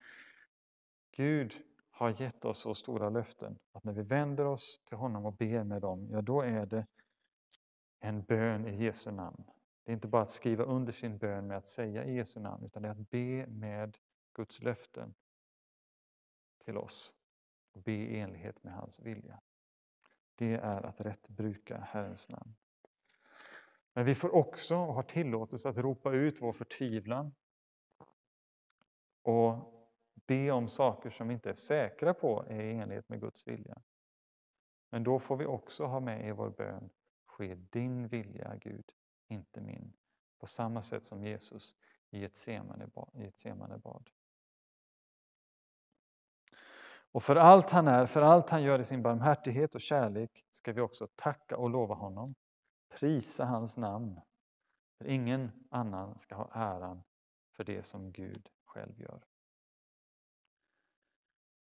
Gud 1.11 1.63
har 1.91 2.23
gett 2.23 2.45
oss 2.45 2.59
så 2.59 2.75
stora 2.75 3.11
löften 3.11 3.59
att 3.73 3.85
när 3.85 3.93
vi 3.93 4.03
vänder 4.03 4.45
oss 4.45 4.81
till 4.85 4.97
honom 4.97 5.27
och 5.27 5.33
ber 5.33 5.65
med 5.65 5.83
dem, 5.83 6.09
ja 6.11 6.23
då 6.23 6.41
är 6.41 6.67
det 6.67 6.87
en 8.01 8.23
bön 8.23 8.67
i 8.67 8.85
Jesu 8.85 9.11
namn. 9.11 9.45
Det 9.85 9.91
är 9.91 9.95
inte 9.95 10.09
bara 10.09 10.23
att 10.23 10.31
skriva 10.31 10.65
under 10.65 10.93
sin 10.93 11.19
bön 11.19 11.47
med 11.47 11.57
att 11.57 11.69
säga 11.69 12.05
i 12.05 12.15
Jesu 12.15 12.41
namn, 12.41 12.65
utan 12.65 12.83
det 12.83 12.89
är 12.89 12.93
att 12.93 13.11
be 13.11 13.47
med 13.47 13.99
Guds 14.35 14.63
löften 14.63 15.15
till 16.65 16.77
oss 16.77 17.15
och 17.73 17.83
be 17.83 17.93
i 17.93 18.21
enlighet 18.21 18.63
med 18.63 18.73
hans 18.73 19.01
vilja. 19.01 19.41
Det 20.35 20.55
är 20.55 20.83
att 20.83 21.01
rätt 21.01 21.29
bruka 21.29 21.79
Herrens 21.79 22.29
namn. 22.29 22.55
Men 23.93 24.05
vi 24.05 24.15
får 24.15 24.35
också 24.35 24.75
ha 24.75 25.03
tillåtelse 25.03 25.69
att 25.69 25.79
ropa 25.79 26.13
ut 26.13 26.41
vår 26.41 26.53
förtvivlan 26.53 27.35
och 29.23 29.73
be 30.15 30.51
om 30.51 30.69
saker 30.69 31.11
som 31.11 31.29
vi 31.29 31.35
inte 31.35 31.51
är 31.51 31.55
säkra 31.55 32.15
på 32.15 32.45
är 32.49 32.63
i 32.63 32.73
enlighet 32.73 33.09
med 33.09 33.21
Guds 33.21 33.49
vilja. 33.49 33.83
Men 34.91 35.05
då 35.05 35.19
får 35.19 35.37
vi 35.37 35.47
också 35.47 35.85
ha 35.85 36.01
med 36.01 36.29
i 36.29 36.33
vår 36.33 36.51
bön, 36.51 36.91
ske 37.37 37.55
din 37.55 38.09
vilja 38.09 38.57
Gud, 38.57 38.93
inte 39.29 39.61
min. 39.61 39.93
På 40.39 40.47
samma 40.47 40.83
sätt 40.83 41.07
som 41.07 41.25
Jesus 41.25 41.77
i 42.11 42.25
ett 42.25 42.37
semane 42.37 43.79
bad. 43.79 44.11
Och 47.13 47.23
för 47.23 47.37
allt 47.37 47.71
han 47.71 47.89
är, 47.89 48.07
för 48.07 48.23
allt 48.23 48.51
han 48.51 48.63
gör 48.63 48.79
i 48.79 48.85
sin 48.85 49.03
barmhärtighet 49.03 49.75
och 49.75 49.81
kärlek 49.81 50.45
ska 50.51 50.73
vi 50.73 50.81
också 50.81 51.09
tacka 51.15 51.57
och 51.57 51.71
lova 51.71 51.95
honom, 51.95 52.35
prisa 52.89 53.45
hans 53.45 53.77
namn. 53.77 54.21
För 54.99 55.07
ingen 55.07 55.67
annan 55.71 56.19
ska 56.19 56.35
ha 56.35 56.51
äran 56.53 57.03
för 57.53 57.65
det 57.65 57.87
som 57.87 58.13
Gud 58.13 58.49
själv 58.65 59.01
gör. 59.01 59.25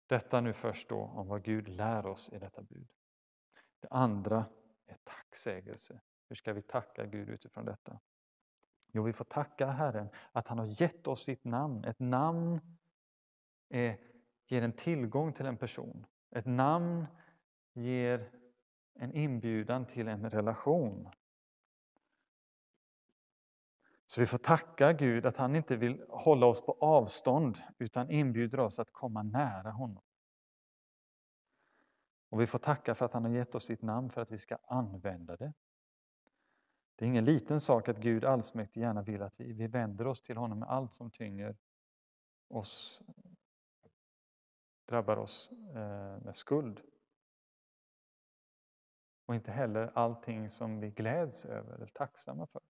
Detta 0.08 0.42
nu 0.42 0.54
först 0.54 0.90
då 0.90 1.02
om 1.02 1.28
vad 1.28 1.44
Gud 1.44 1.68
lär 1.68 2.06
oss 2.06 2.30
i 2.30 2.40
detta 2.40 2.62
bud. 2.62 2.88
Det 3.80 3.88
andra 3.92 4.46
är 4.86 4.98
tacksägelse. 5.32 6.02
Hur 6.30 6.36
ska 6.36 6.54
vi 6.54 6.62
tacka 6.62 7.06
Gud 7.06 7.30
utifrån 7.30 7.66
detta? 7.66 8.00
Jo, 8.94 9.04
vi 9.04 9.14
får 9.14 9.26
tacka 9.26 9.68
Herren 9.68 10.10
att 10.32 10.48
han 10.48 10.60
har 10.60 10.82
gett 10.82 11.08
oss 11.08 11.24
sitt 11.24 11.46
namn. 11.46 11.86
Ett 11.86 12.00
namn 12.00 12.60
är, 13.70 13.98
ger 14.48 14.62
en 14.62 14.74
tillgång 14.74 15.34
till 15.34 15.46
en 15.46 15.58
person. 15.58 16.06
Ett 16.32 16.46
namn 16.46 17.06
ger 17.74 18.32
en 18.94 19.14
inbjudan 19.14 19.86
till 19.86 20.08
en 20.08 20.30
relation. 20.30 21.10
Så 24.06 24.22
vi 24.22 24.28
får 24.28 24.38
tacka 24.38 24.94
Gud 24.94 25.26
att 25.26 25.38
han 25.38 25.56
inte 25.56 25.76
vill 25.76 26.06
hålla 26.10 26.46
oss 26.46 26.66
på 26.66 26.78
avstånd 26.82 27.58
utan 27.78 28.10
inbjuder 28.10 28.60
oss 28.60 28.80
att 28.80 28.92
komma 28.92 29.24
nära 29.24 29.72
honom. 29.72 30.04
Och 32.32 32.42
vi 32.42 32.48
får 32.48 32.60
tacka 32.60 32.96
för 32.96 33.06
att 33.06 33.14
han 33.14 33.26
har 33.26 33.32
gett 33.32 33.56
oss 33.56 33.66
sitt 33.66 33.82
namn 33.82 34.10
för 34.10 34.22
att 34.22 34.32
vi 34.32 34.38
ska 34.38 34.58
använda 34.68 35.38
det. 35.38 35.54
Det 36.96 37.06
är 37.06 37.08
ingen 37.08 37.26
liten 37.26 37.62
sak 37.62 37.90
att 37.90 37.98
Gud 37.98 38.26
allsmäktig 38.26 38.82
gärna 38.82 39.02
vill 39.02 39.22
att 39.22 39.40
vi, 39.40 39.54
vi 39.54 39.68
vänder 39.68 40.08
oss 40.08 40.22
till 40.22 40.38
honom 40.38 40.60
med 40.60 40.70
allt 40.70 40.94
som 40.94 41.12
tynger 41.12 41.58
oss, 42.48 43.02
drabbar 44.86 45.18
oss 45.18 45.52
eh, 45.52 46.24
med 46.24 46.36
skuld. 46.36 46.82
Och 49.26 49.36
inte 49.36 49.52
heller 49.52 49.92
allting 49.96 50.50
som 50.50 50.80
vi 50.80 50.90
gläds 50.90 51.46
över 51.46 51.74
eller 51.74 51.86
är 51.86 51.92
tacksamma 51.94 52.48
för. 52.48 52.62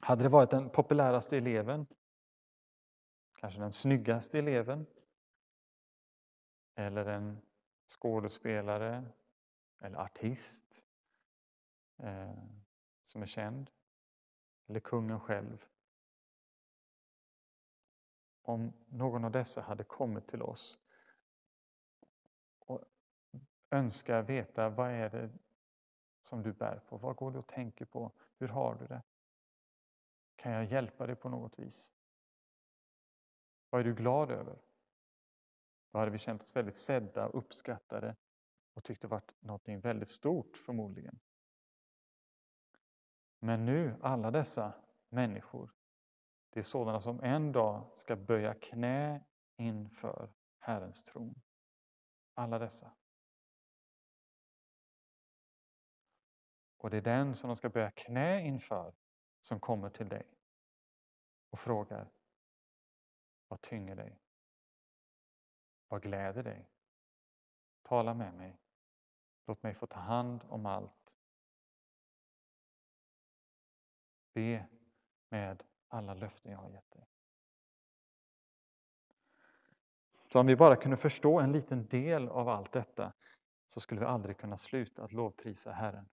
Hade 0.00 0.22
det 0.22 0.28
varit 0.28 0.50
den 0.50 0.70
populäraste 0.70 1.36
eleven, 1.36 1.86
kanske 3.34 3.60
den 3.60 3.72
snyggaste 3.72 4.38
eleven, 4.38 4.86
eller 6.74 7.06
en 7.06 7.42
skådespelare 7.88 9.04
eller 9.78 9.98
artist 9.98 10.84
eh, 11.98 12.34
som 13.04 13.22
är 13.22 13.26
känd, 13.26 13.70
eller 14.66 14.80
kungen 14.80 15.20
själv. 15.20 15.64
Om 18.42 18.72
någon 18.86 19.24
av 19.24 19.30
dessa 19.30 19.60
hade 19.60 19.84
kommit 19.84 20.28
till 20.28 20.42
oss 20.42 20.78
och 22.58 22.84
önskar 23.70 24.22
veta 24.22 24.68
vad 24.68 24.90
är 24.90 25.10
det 25.10 25.30
som 26.22 26.42
du 26.42 26.52
bär 26.52 26.78
på? 26.78 26.96
Vad 26.96 27.16
går 27.16 27.30
du 27.30 27.38
och 27.38 27.48
tänker 27.48 27.84
på? 27.84 28.12
Hur 28.38 28.48
har 28.48 28.74
du 28.74 28.86
det? 28.86 29.02
Kan 30.36 30.52
jag 30.52 30.64
hjälpa 30.64 31.06
dig 31.06 31.16
på 31.16 31.28
något 31.28 31.58
vis? 31.58 31.92
Vad 33.70 33.80
är 33.80 33.84
du 33.84 33.94
glad 33.94 34.30
över? 34.30 34.58
Då 35.92 35.98
hade 35.98 36.10
vi 36.10 36.18
känt 36.18 36.42
oss 36.42 36.56
väldigt 36.56 36.76
sedda 36.76 37.28
och 37.28 37.38
uppskattade 37.38 38.16
och 38.74 38.84
tyckte 38.84 39.06
det 39.06 39.10
varit 39.10 39.32
något 39.40 39.68
väldigt 39.68 40.08
stort 40.08 40.56
förmodligen. 40.56 41.20
Men 43.38 43.64
nu, 43.64 43.96
alla 44.02 44.30
dessa 44.30 44.74
människor, 45.08 45.72
det 46.50 46.60
är 46.60 46.64
sådana 46.64 47.00
som 47.00 47.20
en 47.20 47.52
dag 47.52 47.92
ska 47.96 48.16
böja 48.16 48.54
knä 48.54 49.24
inför 49.56 50.32
Herrens 50.58 51.04
tron. 51.04 51.42
Alla 52.34 52.58
dessa. 52.58 52.92
Och 56.76 56.90
det 56.90 56.96
är 56.96 57.02
den 57.02 57.34
som 57.34 57.48
de 57.48 57.56
ska 57.56 57.68
böja 57.68 57.90
knä 57.90 58.42
inför 58.42 58.94
som 59.40 59.60
kommer 59.60 59.90
till 59.90 60.08
dig 60.08 60.38
och 61.50 61.58
frågar 61.58 62.12
Vad 63.48 63.60
tynger 63.60 63.96
dig? 63.96 64.21
Vad 65.92 66.02
gläder 66.02 66.42
dig? 66.42 66.68
Tala 67.82 68.14
med 68.14 68.34
mig. 68.34 68.60
Låt 69.46 69.62
mig 69.62 69.74
få 69.74 69.86
ta 69.86 70.00
hand 70.00 70.44
om 70.48 70.66
allt. 70.66 71.16
Be 74.32 74.66
med 75.28 75.62
alla 75.88 76.14
löften 76.14 76.52
jag 76.52 76.58
har 76.58 76.70
gett 76.70 76.90
dig. 76.90 77.08
Så 80.26 80.40
om 80.40 80.46
vi 80.46 80.56
bara 80.56 80.76
kunde 80.76 80.96
förstå 80.96 81.40
en 81.40 81.52
liten 81.52 81.86
del 81.86 82.28
av 82.28 82.48
allt 82.48 82.72
detta 82.72 83.12
så 83.68 83.80
skulle 83.80 84.00
vi 84.00 84.06
aldrig 84.06 84.38
kunna 84.38 84.56
sluta 84.56 85.04
att 85.04 85.12
lovprisa 85.12 85.72
Herren. 85.72 86.08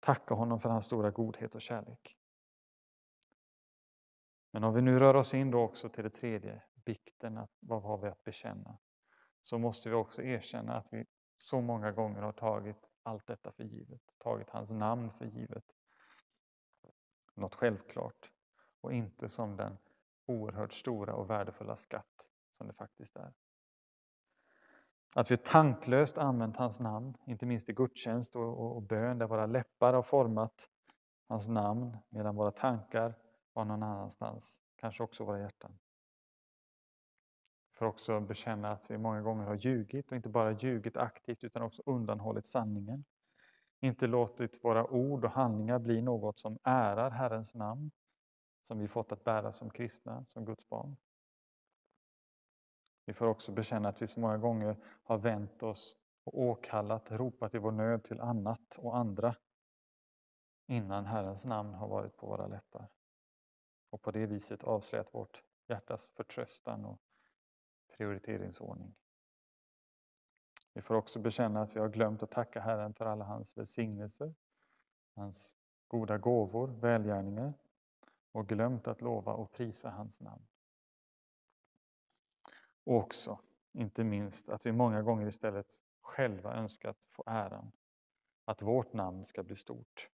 Tacka 0.00 0.34
honom 0.34 0.60
för 0.60 0.68
hans 0.68 0.86
stora 0.86 1.10
godhet 1.10 1.54
och 1.54 1.62
kärlek. 1.62 2.16
Men 4.50 4.64
om 4.64 4.74
vi 4.74 4.82
nu 4.82 4.98
rör 4.98 5.16
oss 5.16 5.34
in 5.34 5.50
då 5.50 5.60
också 5.60 5.88
till 5.88 6.04
det 6.04 6.10
tredje, 6.10 6.62
vikten 6.90 7.38
att 7.38 7.50
vad 7.60 7.82
har 7.82 7.98
vi 7.98 8.08
att 8.08 8.24
bekänna? 8.24 8.78
Så 9.42 9.58
måste 9.58 9.88
vi 9.88 9.94
också 9.94 10.22
erkänna 10.22 10.76
att 10.76 10.86
vi 10.90 11.06
så 11.36 11.60
många 11.60 11.92
gånger 11.92 12.22
har 12.22 12.32
tagit 12.32 12.90
allt 13.02 13.26
detta 13.26 13.52
för 13.52 13.64
givet, 13.64 14.00
tagit 14.18 14.50
hans 14.50 14.70
namn 14.70 15.10
för 15.10 15.24
givet. 15.24 15.64
Något 17.34 17.54
självklart 17.54 18.32
och 18.80 18.92
inte 18.92 19.28
som 19.28 19.56
den 19.56 19.78
oerhört 20.26 20.72
stora 20.72 21.14
och 21.14 21.30
värdefulla 21.30 21.76
skatt 21.76 22.28
som 22.52 22.66
det 22.66 22.72
faktiskt 22.72 23.16
är. 23.16 23.32
Att 25.14 25.30
vi 25.30 25.36
tanklöst 25.36 26.18
använt 26.18 26.56
hans 26.56 26.80
namn, 26.80 27.16
inte 27.26 27.46
minst 27.46 27.68
i 27.68 27.72
gudstjänst 27.72 28.36
och, 28.36 28.60
och, 28.60 28.76
och 28.76 28.82
bön, 28.82 29.18
där 29.18 29.26
våra 29.26 29.46
läppar 29.46 29.92
har 29.92 30.02
format 30.02 30.68
hans 31.28 31.48
namn 31.48 31.96
medan 32.08 32.36
våra 32.36 32.50
tankar 32.50 33.14
var 33.52 33.64
någon 33.64 33.82
annanstans, 33.82 34.60
kanske 34.76 35.02
också 35.02 35.24
våra 35.24 35.40
hjärtan 35.40 35.78
får 37.80 37.86
också 37.86 38.20
bekänna 38.20 38.70
att 38.70 38.90
vi 38.90 38.98
många 38.98 39.20
gånger 39.22 39.44
har 39.44 39.54
ljugit 39.54 40.10
och 40.10 40.16
inte 40.16 40.28
bara 40.28 40.52
ljugit 40.52 40.96
aktivt 40.96 41.44
utan 41.44 41.62
också 41.62 41.82
undanhållit 41.86 42.46
sanningen. 42.46 43.04
Inte 43.80 44.06
låtit 44.06 44.64
våra 44.64 44.86
ord 44.86 45.24
och 45.24 45.30
handlingar 45.30 45.78
bli 45.78 46.02
något 46.02 46.38
som 46.38 46.58
ärar 46.62 47.10
Herrens 47.10 47.54
namn 47.54 47.90
som 48.62 48.78
vi 48.78 48.88
fått 48.88 49.12
att 49.12 49.24
bära 49.24 49.52
som 49.52 49.70
kristna, 49.70 50.24
som 50.28 50.44
Guds 50.44 50.68
barn. 50.68 50.96
Vi 53.04 53.12
får 53.12 53.26
också 53.26 53.52
bekänna 53.52 53.88
att 53.88 54.02
vi 54.02 54.06
så 54.06 54.20
många 54.20 54.38
gånger 54.38 54.76
har 55.02 55.18
vänt 55.18 55.62
oss 55.62 55.96
och 56.24 56.40
åkallat, 56.40 57.10
ropat 57.10 57.54
i 57.54 57.58
vår 57.58 57.72
nöd 57.72 58.04
till 58.04 58.20
annat 58.20 58.78
och 58.78 58.96
andra 58.96 59.34
innan 60.66 61.06
Herrens 61.06 61.44
namn 61.44 61.74
har 61.74 61.88
varit 61.88 62.16
på 62.16 62.26
våra 62.26 62.46
läppar. 62.46 62.88
Och 63.90 64.02
på 64.02 64.10
det 64.10 64.26
viset 64.26 64.64
avslöjat 64.64 65.14
vårt 65.14 65.42
hjärtas 65.68 66.08
förtröstan 66.08 66.84
och 66.84 67.00
prioriteringsordning. 68.00 68.94
Vi 70.72 70.82
får 70.82 70.94
också 70.94 71.18
bekänna 71.18 71.62
att 71.62 71.76
vi 71.76 71.80
har 71.80 71.88
glömt 71.88 72.22
att 72.22 72.30
tacka 72.30 72.60
Herren 72.60 72.94
för 72.94 73.06
alla 73.06 73.24
hans 73.24 73.58
välsignelser, 73.58 74.34
hans 75.14 75.56
goda 75.88 76.18
gåvor, 76.18 76.68
välgärningar 76.68 77.54
och 78.32 78.48
glömt 78.48 78.86
att 78.88 79.00
lova 79.00 79.32
och 79.32 79.52
prisa 79.52 79.90
hans 79.90 80.20
namn. 80.20 80.46
Och 82.84 82.96
också, 82.96 83.38
inte 83.72 84.04
minst, 84.04 84.48
att 84.48 84.66
vi 84.66 84.72
många 84.72 85.02
gånger 85.02 85.26
istället 85.26 85.80
själva 86.00 86.54
önskat 86.54 87.04
få 87.04 87.24
äran. 87.26 87.72
Att 88.44 88.62
vårt 88.62 88.92
namn 88.92 89.24
ska 89.24 89.42
bli 89.42 89.56
stort. 89.56 90.08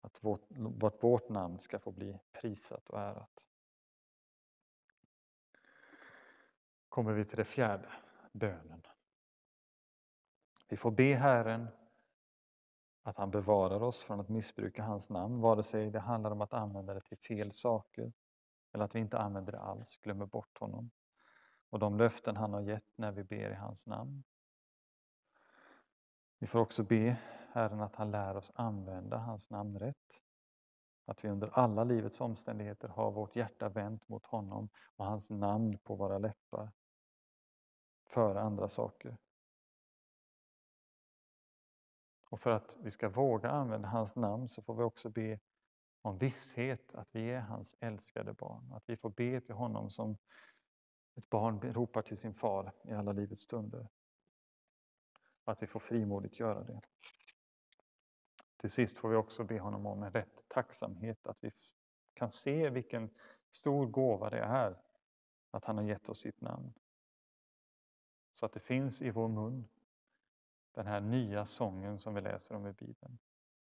Att 0.00 0.24
vårt, 0.24 0.42
att 0.82 1.02
vårt 1.02 1.28
namn 1.28 1.58
ska 1.58 1.78
få 1.78 1.92
bli 1.92 2.18
prisat 2.32 2.88
och 2.90 3.00
ärat. 3.00 3.49
Kommer 6.90 7.12
vi 7.12 7.24
till 7.24 7.36
det 7.36 7.44
fjärde, 7.44 7.88
bönen. 8.32 8.82
Vi 10.68 10.76
får 10.76 10.90
be 10.90 11.14
Herren 11.14 11.68
att 13.02 13.16
han 13.16 13.30
bevarar 13.30 13.82
oss 13.82 14.02
från 14.02 14.20
att 14.20 14.28
missbruka 14.28 14.82
hans 14.82 15.10
namn, 15.10 15.40
vare 15.40 15.62
sig 15.62 15.90
det 15.90 16.00
handlar 16.00 16.30
om 16.30 16.40
att 16.40 16.52
använda 16.52 16.94
det 16.94 17.00
till 17.00 17.18
fel 17.18 17.52
saker 17.52 18.12
eller 18.72 18.84
att 18.84 18.94
vi 18.94 18.98
inte 18.98 19.18
använder 19.18 19.52
det 19.52 19.60
alls, 19.60 19.96
glömmer 20.02 20.26
bort 20.26 20.58
honom 20.58 20.90
och 21.70 21.78
de 21.78 21.98
löften 21.98 22.36
han 22.36 22.52
har 22.52 22.60
gett 22.60 22.98
när 22.98 23.12
vi 23.12 23.24
ber 23.24 23.50
i 23.50 23.54
hans 23.54 23.86
namn. 23.86 24.24
Vi 26.38 26.46
får 26.46 26.58
också 26.58 26.82
be 26.82 27.16
Herren 27.52 27.80
att 27.80 27.96
han 27.96 28.10
lär 28.10 28.36
oss 28.36 28.52
använda 28.54 29.16
hans 29.16 29.50
namn 29.50 29.78
rätt. 29.78 29.96
Att 31.04 31.24
vi 31.24 31.28
under 31.28 31.58
alla 31.58 31.84
livets 31.84 32.20
omständigheter 32.20 32.88
har 32.88 33.10
vårt 33.10 33.36
hjärta 33.36 33.68
vänt 33.68 34.08
mot 34.08 34.26
honom 34.26 34.68
och 34.96 35.06
hans 35.06 35.30
namn 35.30 35.78
på 35.78 35.94
våra 35.94 36.18
läppar 36.18 36.70
före 38.10 38.40
andra 38.40 38.68
saker. 38.68 39.16
Och 42.30 42.40
för 42.40 42.50
att 42.50 42.76
vi 42.80 42.90
ska 42.90 43.08
våga 43.08 43.50
använda 43.50 43.88
hans 43.88 44.16
namn 44.16 44.48
så 44.48 44.62
får 44.62 44.74
vi 44.74 44.82
också 44.82 45.10
be 45.10 45.40
om 46.02 46.18
visshet 46.18 46.94
att 46.94 47.08
vi 47.12 47.30
är 47.30 47.40
hans 47.40 47.76
älskade 47.80 48.32
barn. 48.32 48.72
Att 48.72 48.84
vi 48.86 48.96
får 48.96 49.10
be 49.10 49.40
till 49.40 49.54
honom 49.54 49.90
som 49.90 50.16
ett 51.14 51.30
barn 51.30 51.60
ropar 51.60 52.02
till 52.02 52.16
sin 52.16 52.34
far 52.34 52.72
i 52.84 52.92
alla 52.92 53.12
livets 53.12 53.42
stunder. 53.42 53.88
Och 55.44 55.52
att 55.52 55.62
vi 55.62 55.66
får 55.66 55.80
frimodigt 55.80 56.38
göra 56.38 56.64
det. 56.64 56.80
Till 58.56 58.70
sist 58.70 58.98
får 58.98 59.08
vi 59.08 59.16
också 59.16 59.44
be 59.44 59.58
honom 59.58 59.86
om 59.86 60.02
en 60.02 60.12
rätt 60.12 60.44
tacksamhet, 60.48 61.26
att 61.26 61.38
vi 61.40 61.50
kan 62.14 62.30
se 62.30 62.70
vilken 62.70 63.10
stor 63.52 63.86
gåva 63.86 64.30
det 64.30 64.40
är 64.40 64.82
att 65.50 65.64
han 65.64 65.76
har 65.76 65.84
gett 65.84 66.08
oss 66.08 66.20
sitt 66.20 66.40
namn. 66.40 66.72
Så 68.40 68.46
att 68.46 68.52
det 68.52 68.60
finns 68.60 69.02
i 69.02 69.10
vår 69.10 69.28
mun 69.28 69.68
den 70.72 70.86
här 70.86 71.00
nya 71.00 71.46
sången 71.46 71.98
som 71.98 72.14
vi 72.14 72.20
läser 72.20 72.54
om 72.54 72.66
i 72.66 72.72
Bibeln. 72.72 73.18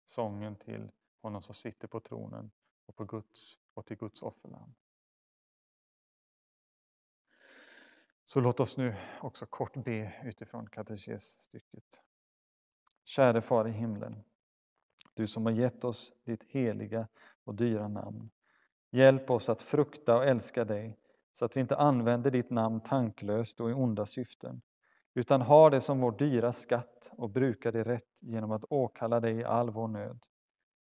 Sången 0.05 0.57
till 0.57 0.91
honom 1.21 1.43
som 1.43 1.55
sitter 1.55 1.89
på 1.89 2.01
tronen 2.01 2.51
och, 2.87 2.97
på 2.97 3.05
Guds, 3.05 3.59
och 3.75 3.87
till 3.87 3.97
Guds 3.97 4.23
offerland. 4.23 4.75
Så 8.25 8.41
låt 8.41 8.61
oss 8.61 8.77
nu 8.77 8.95
också 9.21 9.47
kort 9.47 9.85
be 9.85 10.15
utifrån 10.25 10.69
katekesstycket. 10.69 12.01
Käre 13.05 13.41
Far 13.43 13.69
i 13.69 13.71
himlen, 13.71 14.25
du 15.15 15.27
som 15.27 15.47
har 15.47 15.53
gett 15.53 15.85
oss 15.85 16.13
ditt 16.25 16.43
heliga 16.43 17.09
och 17.45 17.55
dyra 17.55 17.89
namn. 17.89 18.31
Hjälp 18.91 19.31
oss 19.31 19.49
att 19.49 19.63
frukta 19.63 20.17
och 20.17 20.25
älska 20.25 20.65
dig 20.65 20.99
så 21.33 21.45
att 21.45 21.57
vi 21.57 21.61
inte 21.61 21.77
använder 21.77 22.31
ditt 22.31 22.51
namn 22.51 22.81
tanklöst 22.81 23.61
och 23.61 23.71
i 23.71 23.73
onda 23.73 24.07
syften 24.07 24.63
utan 25.15 25.41
har 25.41 25.71
det 25.71 25.81
som 25.81 26.01
vår 26.01 26.13
dyra 26.13 26.53
skatt 26.53 27.11
och 27.13 27.31
brukar 27.31 27.73
det 27.73 27.83
rätt 27.83 28.19
genom 28.21 28.51
att 28.51 28.65
åkalla 28.69 29.21
dig 29.21 29.37
i 29.37 29.45
all 29.45 29.71
vår 29.71 29.89
nöd. 29.89 30.27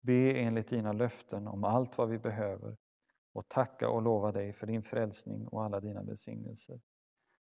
Be 0.01 0.33
enligt 0.33 0.67
dina 0.67 0.93
löften 0.93 1.47
om 1.47 1.63
allt 1.63 1.97
vad 1.97 2.09
vi 2.09 2.19
behöver 2.19 2.77
och 3.33 3.49
tacka 3.49 3.89
och 3.89 4.01
lova 4.01 4.31
dig 4.31 4.53
för 4.53 4.67
din 4.67 4.83
frälsning 4.83 5.47
och 5.47 5.63
alla 5.63 5.79
dina 5.79 6.03
välsignelser. 6.03 6.81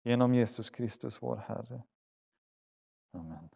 Genom 0.04 0.34
Jesus 0.34 0.70
Kristus 0.70 1.22
vår 1.22 1.36
Herre. 1.36 1.84
Amen. 3.12 3.50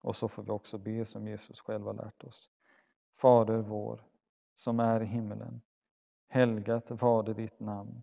Och 0.00 0.16
så 0.16 0.28
får 0.28 0.42
vi 0.42 0.50
också 0.50 0.78
be 0.78 1.04
som 1.04 1.28
Jesus 1.28 1.60
själv 1.60 1.86
har 1.86 1.94
lärt 1.94 2.24
oss. 2.24 2.50
Fader 3.20 3.58
vår, 3.58 4.04
som 4.54 4.80
är 4.80 5.02
i 5.02 5.06
himmelen. 5.06 5.62
Helgat 6.28 6.90
var 6.90 7.22
det 7.22 7.34
ditt 7.34 7.60
namn. 7.60 8.02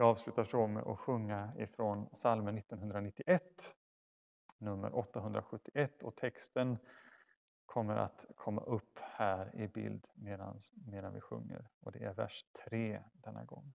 Jag 0.00 0.08
avslutar 0.08 0.44
så 0.44 0.66
med 0.66 0.82
att 0.82 0.98
sjunga 0.98 1.52
ifrån 1.58 2.08
salmen 2.12 2.58
1991, 2.58 3.42
nummer 4.58 4.98
871 4.98 6.02
och 6.02 6.16
texten 6.16 6.78
kommer 7.66 7.96
att 7.96 8.24
komma 8.36 8.60
upp 8.62 8.98
här 8.98 9.56
i 9.56 9.68
bild 9.68 10.06
medan, 10.14 10.60
medan 10.86 11.14
vi 11.14 11.20
sjunger 11.20 11.68
och 11.80 11.92
det 11.92 12.04
är 12.04 12.14
vers 12.14 12.44
3 12.68 13.02
denna 13.12 13.44
gång. 13.44 13.72